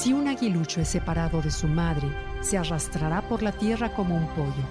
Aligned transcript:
Si 0.00 0.12
un 0.12 0.28
aguilucho 0.28 0.80
es 0.80 0.90
separado 0.90 1.42
de 1.42 1.50
su 1.50 1.66
madre, 1.66 2.08
se 2.40 2.56
arrastrará 2.56 3.20
por 3.28 3.42
la 3.42 3.50
tierra 3.50 3.92
como 3.92 4.14
un 4.14 4.28
pollo. 4.28 4.64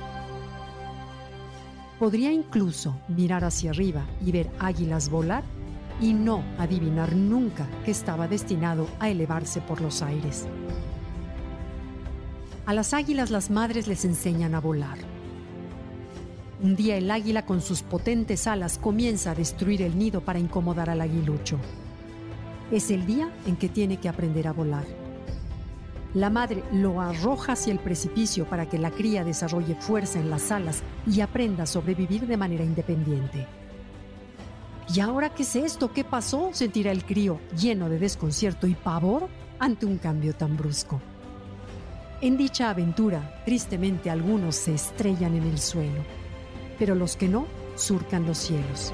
Podría 2.00 2.32
incluso 2.32 2.98
mirar 3.10 3.44
hacia 3.44 3.72
arriba 3.72 4.06
y 4.26 4.32
ver 4.32 4.50
águilas 4.58 5.10
volar 5.10 5.44
y 6.00 6.14
no 6.14 6.46
adivinar 6.58 7.14
nunca 7.14 7.68
que 7.84 7.92
estaba 7.92 8.30
destinado 8.30 8.88
a 9.02 9.10
elevarse 9.10 9.60
por 9.60 9.82
los 9.82 10.02
aires. 10.02 10.48
A 12.66 12.74
las 12.74 12.94
águilas 12.94 13.30
las 13.30 13.50
madres 13.50 13.90
les 13.90 14.06
enseñan 14.06 14.56
a 14.56 14.62
volar. 14.62 14.98
Un 16.64 16.78
día 16.78 16.96
el 16.96 17.12
águila 17.12 17.46
con 17.46 17.60
sus 17.60 17.82
potentes 17.82 18.48
alas 18.48 18.78
comienza 18.78 19.32
a 19.32 19.36
destruir 19.36 19.82
el 19.82 20.00
nido 20.00 20.22
para 20.22 20.40
incomodar 20.40 20.90
al 20.90 21.02
aguilucho. 21.02 21.60
Es 22.72 22.92
el 22.92 23.06
día 23.06 23.30
en 23.46 23.58
que 23.58 23.68
tiene 23.68 23.98
que 23.98 24.08
aprender 24.08 24.48
a 24.48 24.54
volar. 24.54 25.07
La 26.14 26.30
madre 26.30 26.64
lo 26.72 27.02
arroja 27.02 27.54
hacia 27.54 27.74
el 27.74 27.80
precipicio 27.80 28.46
para 28.46 28.68
que 28.68 28.78
la 28.78 28.92
cría 28.92 29.24
desarrolle 29.24 29.76
fuerza 29.76 30.20
en 30.20 30.30
las 30.30 30.52
alas 30.52 30.84
y 31.06 31.22
aprenda 31.22 31.64
a 31.64 31.68
sobrevivir 31.68 32.26
de 32.26 32.38
manera 32.38 32.64
independiente. 32.64 33.46
¿Y 34.94 35.02
ahora 35.02 35.30
qué 35.34 35.44
es 35.44 35.56
esto? 35.56 35.92
¿Qué 35.92 36.04
pasó? 36.06 36.50
sentirá 36.54 36.92
el 36.92 37.04
crío 37.04 37.40
lleno 37.58 37.90
de 37.90 38.00
desconcierto 38.00 38.68
y 38.68 38.74
pavor 38.74 39.28
ante 39.60 39.86
un 39.86 39.98
cambio 39.98 40.34
tan 40.34 40.56
brusco. 40.56 41.02
En 42.22 42.38
dicha 42.38 42.70
aventura, 42.70 43.42
tristemente 43.46 44.10
algunos 44.10 44.56
se 44.56 44.74
estrellan 44.74 45.36
en 45.36 45.44
el 45.44 45.60
suelo, 45.60 46.02
pero 46.80 46.96
los 46.96 47.18
que 47.18 47.28
no 47.28 47.46
surcan 47.76 48.26
los 48.26 48.38
cielos. 48.38 48.94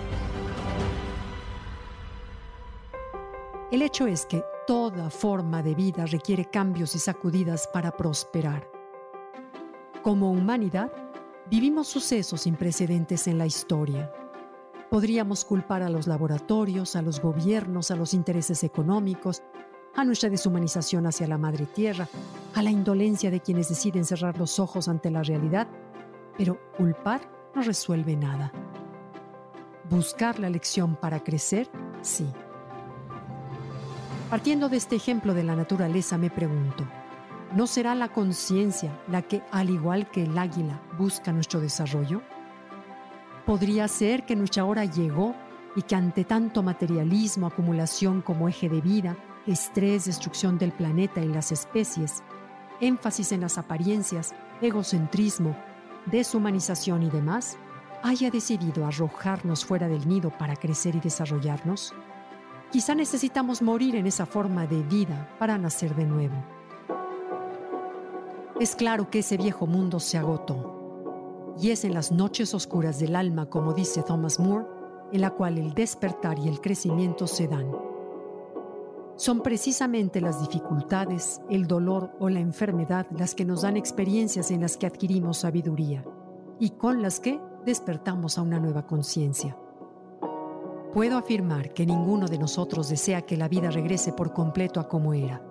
El 3.72 3.82
hecho 3.82 4.08
es 4.08 4.26
que 4.26 4.44
Toda 4.66 5.10
forma 5.10 5.62
de 5.62 5.76
vida 5.76 6.06
requiere 6.06 6.46
cambios 6.46 6.96
y 6.96 7.00
sacudidas 7.00 7.68
para 7.68 7.98
prosperar. 7.98 8.66
Como 10.02 10.32
humanidad, 10.32 10.90
vivimos 11.50 11.90
sucesos 11.90 12.42
sin 12.42 12.56
precedentes 12.56 13.28
en 13.28 13.38
la 13.38 13.46
historia. 13.46 14.10
Podríamos 14.90 15.44
culpar 15.44 15.84
a 15.84 15.90
los 15.90 16.08
laboratorios, 16.08 16.96
a 16.96 17.02
los 17.02 17.20
gobiernos, 17.20 17.92
a 17.92 17.98
los 17.98 18.14
intereses 18.14 18.64
económicos, 18.64 19.44
a 19.96 20.06
nuestra 20.06 20.30
deshumanización 20.30 21.08
hacia 21.08 21.28
la 21.28 21.38
madre 21.38 21.66
tierra, 21.66 22.08
a 22.56 22.62
la 22.62 22.72
indolencia 22.72 23.30
de 23.30 23.42
quienes 23.42 23.68
deciden 23.68 24.06
cerrar 24.06 24.38
los 24.38 24.60
ojos 24.60 24.88
ante 24.88 25.12
la 25.12 25.24
realidad, 25.24 25.68
pero 26.38 26.58
culpar 26.78 27.22
no 27.54 27.64
resuelve 27.64 28.16
nada. 28.16 28.54
Buscar 29.90 30.40
la 30.40 30.50
lección 30.50 30.96
para 30.96 31.22
crecer, 31.22 31.70
sí. 32.02 32.26
Partiendo 34.34 34.68
de 34.68 34.78
este 34.78 34.96
ejemplo 34.96 35.36
de 35.36 35.44
la 35.44 35.56
naturaleza, 35.56 36.18
me 36.18 36.32
pregunto, 36.32 36.88
¿no 37.56 37.68
será 37.68 37.94
la 37.94 38.10
conciencia 38.10 39.00
la 39.08 39.22
que, 39.22 39.44
al 39.52 39.70
igual 39.70 40.10
que 40.10 40.24
el 40.24 40.36
águila, 40.36 40.82
busca 40.98 41.32
nuestro 41.32 41.60
desarrollo? 41.60 42.24
¿Podría 43.46 43.88
ser 43.88 44.26
que 44.26 44.36
nuestra 44.36 44.66
hora 44.66 44.86
llegó 44.86 45.36
y 45.76 45.84
que 45.84 45.94
ante 45.94 46.24
tanto 46.24 46.64
materialismo, 46.64 47.46
acumulación 47.46 48.24
como 48.24 48.50
eje 48.50 48.70
de 48.70 48.82
vida, 48.82 49.16
estrés, 49.46 50.06
destrucción 50.06 50.58
del 50.58 50.72
planeta 50.72 51.22
y 51.22 51.28
las 51.28 51.52
especies, 51.52 52.24
énfasis 52.82 53.34
en 53.34 53.42
las 53.42 53.60
apariencias, 53.60 54.34
egocentrismo, 54.64 55.56
deshumanización 56.08 57.04
y 57.04 57.12
demás, 57.12 57.56
haya 58.02 58.32
decidido 58.32 58.88
arrojarnos 58.88 59.64
fuera 59.64 59.88
del 59.88 60.10
nido 60.10 60.32
para 60.32 60.56
crecer 60.56 60.96
y 60.96 61.02
desarrollarnos? 61.02 61.94
Quizá 62.74 62.96
necesitamos 62.96 63.62
morir 63.62 63.96
en 63.96 64.08
esa 64.08 64.26
forma 64.26 64.66
de 64.66 64.82
vida 64.82 65.30
para 65.38 65.60
nacer 65.60 65.96
de 65.96 66.06
nuevo. 66.06 66.34
Es 68.60 68.76
claro 68.76 69.12
que 69.12 69.20
ese 69.20 69.38
viejo 69.38 69.68
mundo 69.68 70.00
se 70.00 70.18
agotó. 70.18 71.54
Y 71.62 71.70
es 71.70 71.86
en 71.86 71.94
las 71.94 72.12
noches 72.12 72.56
oscuras 72.56 72.98
del 72.98 73.16
alma, 73.16 73.46
como 73.46 73.74
dice 73.74 74.02
Thomas 74.02 74.40
Moore, 74.40 74.66
en 75.12 75.22
la 75.22 75.30
cual 75.30 75.60
el 75.60 75.76
despertar 75.76 76.40
y 76.40 76.48
el 76.48 76.62
crecimiento 76.62 77.28
se 77.28 77.48
dan. 77.48 77.72
Son 79.18 79.44
precisamente 79.44 80.20
las 80.20 80.40
dificultades, 80.42 81.42
el 81.52 81.68
dolor 81.68 82.10
o 82.20 82.28
la 82.28 82.40
enfermedad 82.40 83.06
las 83.12 83.36
que 83.36 83.46
nos 83.46 83.62
dan 83.62 83.78
experiencias 83.78 84.50
en 84.50 84.62
las 84.62 84.78
que 84.78 84.88
adquirimos 84.88 85.38
sabiduría 85.38 86.04
y 86.60 86.72
con 86.72 87.04
las 87.04 87.20
que 87.20 87.40
despertamos 87.68 88.40
a 88.40 88.42
una 88.42 88.60
nueva 88.60 88.88
conciencia. 88.88 89.56
Puedo 90.94 91.18
afirmar 91.18 91.74
que 91.74 91.88
ninguno 91.88 92.28
de 92.28 92.38
nosotros 92.38 92.88
desea 92.88 93.24
que 93.24 93.36
la 93.36 93.48
vida 93.48 93.72
regrese 93.72 94.14
por 94.14 94.32
completo 94.32 94.80
a 94.80 94.88
como 94.88 95.16
era. 95.16 95.42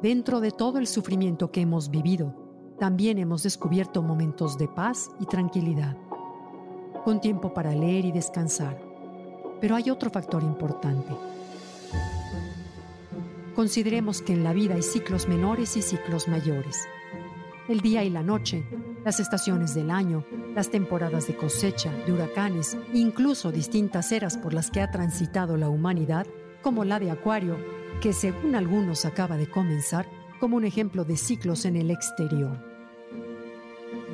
Dentro 0.00 0.40
de 0.40 0.50
todo 0.50 0.78
el 0.78 0.86
sufrimiento 0.86 1.52
que 1.52 1.60
hemos 1.60 1.90
vivido, 1.90 2.34
también 2.78 3.18
hemos 3.18 3.42
descubierto 3.42 4.02
momentos 4.02 4.56
de 4.56 4.68
paz 4.68 5.10
y 5.20 5.26
tranquilidad, 5.26 5.98
con 7.04 7.20
tiempo 7.20 7.52
para 7.52 7.74
leer 7.74 8.06
y 8.06 8.12
descansar. 8.12 8.80
Pero 9.60 9.76
hay 9.76 9.90
otro 9.90 10.08
factor 10.08 10.42
importante. 10.42 11.12
Consideremos 13.54 14.22
que 14.22 14.32
en 14.32 14.44
la 14.44 14.54
vida 14.54 14.76
hay 14.76 14.82
ciclos 14.82 15.28
menores 15.28 15.76
y 15.76 15.82
ciclos 15.82 16.26
mayores. 16.26 16.88
El 17.68 17.80
día 17.80 18.02
y 18.02 18.08
la 18.08 18.22
noche, 18.22 18.64
las 19.04 19.20
estaciones 19.20 19.74
del 19.74 19.90
año, 19.90 20.24
las 20.54 20.70
temporadas 20.70 21.26
de 21.26 21.36
cosecha, 21.36 21.92
de 22.06 22.12
huracanes, 22.12 22.76
incluso 22.92 23.52
distintas 23.52 24.12
eras 24.12 24.36
por 24.36 24.54
las 24.54 24.70
que 24.70 24.80
ha 24.80 24.90
transitado 24.90 25.56
la 25.56 25.68
humanidad, 25.68 26.26
como 26.62 26.84
la 26.84 27.00
de 27.00 27.10
Acuario, 27.10 27.56
que 28.00 28.12
según 28.12 28.54
algunos 28.54 29.04
acaba 29.04 29.36
de 29.36 29.48
comenzar 29.48 30.06
como 30.40 30.56
un 30.56 30.64
ejemplo 30.64 31.04
de 31.04 31.16
ciclos 31.16 31.64
en 31.64 31.76
el 31.76 31.90
exterior. 31.90 32.58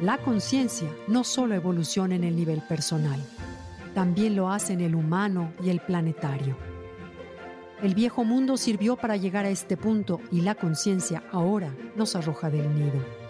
La 0.02 0.18
conciencia 0.18 0.88
no 1.08 1.24
solo 1.24 1.54
evoluciona 1.54 2.14
en 2.14 2.24
el 2.24 2.36
nivel 2.36 2.62
personal, 2.68 3.20
también 3.94 4.36
lo 4.36 4.50
hace 4.50 4.74
en 4.74 4.80
el 4.80 4.94
humano 4.94 5.52
y 5.62 5.70
el 5.70 5.80
planetario. 5.80 6.56
El 7.82 7.94
viejo 7.94 8.24
mundo 8.24 8.56
sirvió 8.56 8.96
para 8.96 9.16
llegar 9.16 9.44
a 9.44 9.50
este 9.50 9.76
punto 9.76 10.20
y 10.30 10.40
la 10.40 10.54
conciencia 10.54 11.22
ahora 11.32 11.74
nos 11.96 12.14
arroja 12.14 12.50
del 12.50 12.74
nido. 12.74 13.27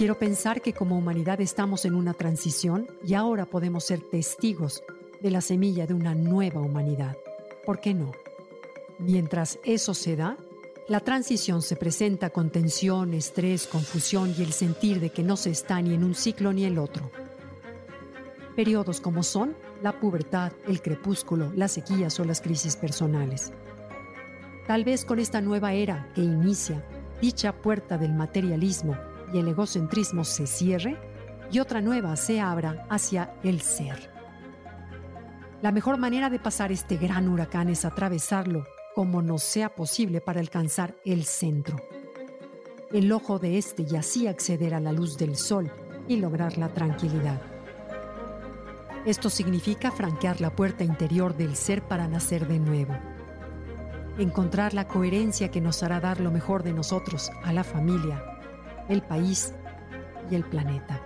Quiero 0.00 0.18
pensar 0.18 0.62
que 0.62 0.72
como 0.72 0.96
humanidad 0.96 1.42
estamos 1.42 1.84
en 1.84 1.94
una 1.94 2.14
transición 2.14 2.88
y 3.06 3.12
ahora 3.12 3.44
podemos 3.44 3.84
ser 3.84 4.00
testigos 4.00 4.82
de 5.20 5.30
la 5.30 5.42
semilla 5.42 5.86
de 5.86 5.92
una 5.92 6.14
nueva 6.14 6.62
humanidad. 6.62 7.18
¿Por 7.66 7.80
qué 7.80 7.92
no? 7.92 8.12
Mientras 8.98 9.58
eso 9.62 9.92
se 9.92 10.16
da, 10.16 10.38
la 10.88 11.00
transición 11.00 11.60
se 11.60 11.76
presenta 11.76 12.30
con 12.30 12.48
tensión, 12.48 13.12
estrés, 13.12 13.66
confusión 13.66 14.34
y 14.38 14.42
el 14.42 14.54
sentir 14.54 15.00
de 15.00 15.10
que 15.10 15.22
no 15.22 15.36
se 15.36 15.50
está 15.50 15.82
ni 15.82 15.92
en 15.92 16.02
un 16.02 16.14
ciclo 16.14 16.54
ni 16.54 16.64
el 16.64 16.78
otro. 16.78 17.10
Periodos 18.56 19.02
como 19.02 19.22
son 19.22 19.54
la 19.82 20.00
pubertad, 20.00 20.52
el 20.66 20.80
crepúsculo, 20.80 21.52
las 21.54 21.72
sequías 21.72 22.18
o 22.18 22.24
las 22.24 22.40
crisis 22.40 22.74
personales. 22.74 23.52
Tal 24.66 24.82
vez 24.82 25.04
con 25.04 25.18
esta 25.18 25.42
nueva 25.42 25.74
era 25.74 26.10
que 26.14 26.22
inicia, 26.22 26.82
dicha 27.20 27.52
puerta 27.52 27.98
del 27.98 28.14
materialismo 28.14 28.96
y 29.32 29.38
el 29.38 29.48
egocentrismo 29.48 30.24
se 30.24 30.46
cierre 30.46 30.96
y 31.50 31.58
otra 31.58 31.80
nueva 31.80 32.16
se 32.16 32.40
abra 32.40 32.86
hacia 32.88 33.34
el 33.42 33.60
ser. 33.60 34.10
La 35.62 35.72
mejor 35.72 35.98
manera 35.98 36.30
de 36.30 36.38
pasar 36.38 36.72
este 36.72 36.96
gran 36.96 37.28
huracán 37.28 37.68
es 37.68 37.84
atravesarlo 37.84 38.64
como 38.94 39.22
nos 39.22 39.42
sea 39.42 39.74
posible 39.74 40.20
para 40.20 40.40
alcanzar 40.40 40.96
el 41.04 41.24
centro, 41.24 41.76
el 42.92 43.12
ojo 43.12 43.38
de 43.38 43.58
este 43.58 43.86
y 43.88 43.96
así 43.96 44.26
acceder 44.26 44.74
a 44.74 44.80
la 44.80 44.92
luz 44.92 45.16
del 45.16 45.36
sol 45.36 45.70
y 46.08 46.16
lograr 46.16 46.58
la 46.58 46.68
tranquilidad. 46.68 47.40
Esto 49.04 49.30
significa 49.30 49.90
franquear 49.90 50.40
la 50.40 50.54
puerta 50.54 50.84
interior 50.84 51.36
del 51.36 51.56
ser 51.56 51.82
para 51.82 52.08
nacer 52.08 52.46
de 52.46 52.58
nuevo. 52.58 52.94
Encontrar 54.18 54.74
la 54.74 54.88
coherencia 54.88 55.50
que 55.50 55.60
nos 55.60 55.82
hará 55.82 56.00
dar 56.00 56.20
lo 56.20 56.30
mejor 56.30 56.62
de 56.62 56.72
nosotros 56.72 57.30
a 57.42 57.52
la 57.52 57.64
familia, 57.64 58.39
el 58.90 59.02
país 59.02 59.54
y 60.30 60.34
el 60.34 60.44
planeta. 60.44 61.00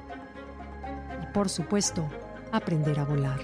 Y 1.23 1.27
por 1.33 1.49
supuesto, 1.49 2.11
aprender 2.51 2.99
a 2.99 3.05
volar. 3.05 3.39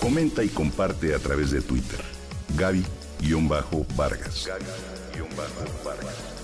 Comenta 0.00 0.42
y 0.42 0.48
comparte 0.48 1.14
a 1.14 1.18
través 1.18 1.50
de 1.52 1.60
Twitter. 1.62 2.00
Gaby-Vargas. 2.56 4.48